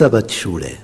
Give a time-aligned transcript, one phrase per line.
[0.00, 0.78] Sabbatschule.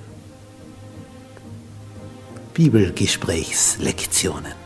[2.53, 4.66] Bibelgesprächslektionen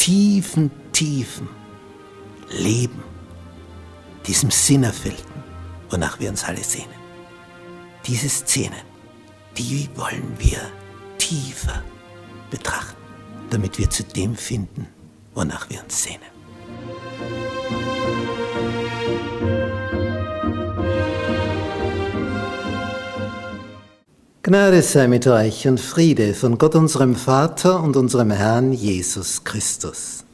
[0.00, 1.46] tiefen, tiefen
[2.48, 3.02] Leben,
[4.26, 5.30] diesem Sinnerfüllten,
[5.90, 6.88] wonach wir uns alle sehnen.
[8.06, 8.80] Diese Szenen,
[9.58, 10.58] die wollen wir
[11.18, 11.84] tiefer
[12.50, 12.96] betrachten,
[13.50, 14.86] damit wir zu dem finden,
[15.34, 16.30] wonach wir uns sehnen.
[24.42, 30.24] Gnade sei mit euch und Friede von Gott unserem Vater und unserem Herrn Jesus Christus.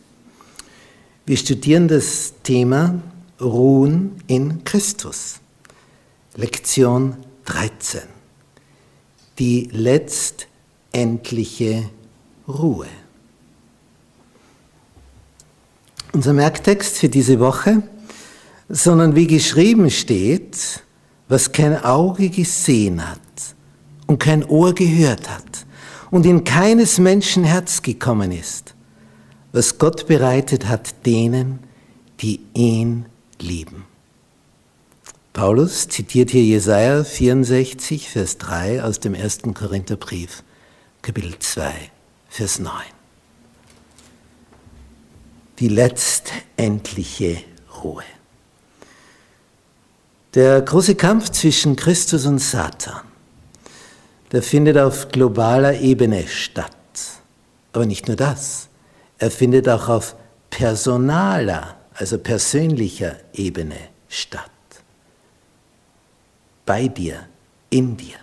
[1.25, 3.03] Wir studieren das Thema
[3.41, 5.41] Ruhen in Christus.
[6.37, 8.03] Lektion 13.
[9.41, 11.91] Die letztendliche
[12.47, 12.87] Ruhe.
[16.13, 17.83] Unser Merktext für diese Woche,
[18.69, 20.85] sondern wie geschrieben steht,
[21.27, 23.19] was kein Auge gesehen hat
[24.07, 25.67] und kein Ohr gehört hat
[26.11, 28.75] und in keines Menschen Herz gekommen ist,
[29.53, 31.61] was Gott bereitet hat denen,
[32.21, 33.07] die ihn
[33.41, 33.85] lieben.
[35.33, 40.43] Paulus zitiert hier Jesaja 64, Vers 3 aus dem ersten Korintherbrief,
[41.03, 41.73] Kapitel 2,
[42.31, 42.73] Vers 9.
[45.59, 47.43] Die letztendliche
[47.83, 48.05] Ruhe.
[50.35, 53.01] Der große Kampf zwischen Christus und Satan
[54.33, 56.73] der findet auf globaler Ebene statt.
[57.73, 58.69] Aber nicht nur das,
[59.19, 60.17] er findet auch auf
[60.51, 63.77] personaler, also persönlicher Ebene
[64.09, 64.51] statt.
[66.65, 67.27] Bei dir,
[67.71, 68.17] in dir.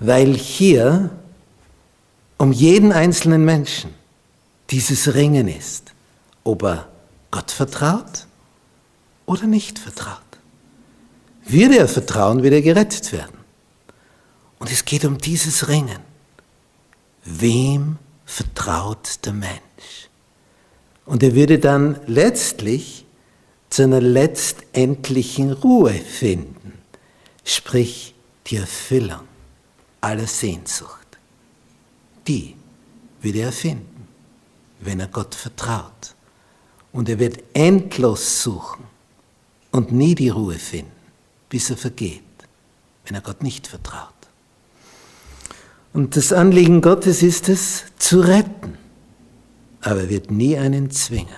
[0.00, 1.10] Weil hier
[2.36, 3.94] um jeden einzelnen Menschen
[4.70, 5.92] dieses Ringen ist,
[6.44, 6.88] ob er
[7.30, 8.26] Gott vertraut
[9.26, 10.18] oder nicht vertraut.
[11.44, 13.37] Würde er vertrauen, wird er gerettet werden.
[14.58, 16.00] Und es geht um dieses Ringen.
[17.24, 20.08] Wem vertraut der Mensch?
[21.06, 23.06] Und er würde dann letztlich
[23.70, 26.72] zu einer letztendlichen Ruhe finden,
[27.44, 28.14] sprich
[28.46, 29.22] die Erfüllung
[30.00, 31.18] aller Sehnsucht.
[32.26, 32.56] Die
[33.20, 34.08] würde er finden,
[34.80, 36.14] wenn er Gott vertraut.
[36.92, 38.84] Und er wird endlos suchen
[39.70, 40.92] und nie die Ruhe finden,
[41.48, 42.22] bis er vergeht,
[43.04, 44.17] wenn er Gott nicht vertraut.
[45.92, 48.76] Und das Anliegen Gottes ist es, zu retten.
[49.80, 51.28] Aber er wird nie einen zwingen.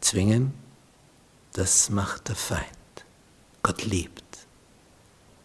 [0.00, 0.52] Zwingen,
[1.52, 2.64] das macht der Feind.
[3.62, 4.22] Gott liebt.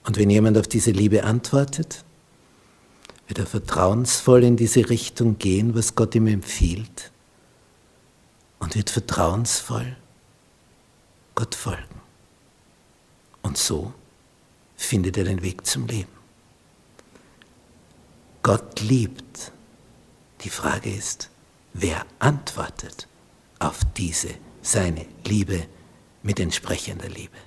[0.06, 2.04] Und wenn jemand auf diese Liebe antwortet,
[3.28, 7.12] wird er vertrauensvoll in diese Richtung gehen, was Gott ihm empfiehlt,
[8.60, 9.96] und wird vertrauensvoll
[11.36, 12.02] Gott folgen.
[13.42, 13.94] Und so
[14.76, 16.23] findet er den Weg zum Leben.
[18.44, 19.54] Gott liebt.
[20.42, 21.30] Die Frage ist,
[21.72, 23.08] wer antwortet
[23.60, 24.32] auf diese
[24.62, 25.66] seine Liebe
[26.24, 27.38] mit entsprechender Liebe?